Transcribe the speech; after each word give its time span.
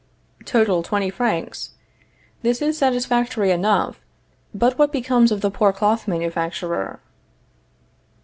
Total, 0.45 0.81
twenty 0.81 1.11
francs. 1.11 1.73
This 2.41 2.59
is 2.59 2.75
satisfactory 2.75 3.51
enough. 3.51 3.99
But 4.51 4.79
what 4.79 4.91
becomes 4.91 5.31
of 5.31 5.41
the 5.41 5.51
poor 5.51 5.71
cloth 5.71 6.07
manufacturer? 6.07 6.99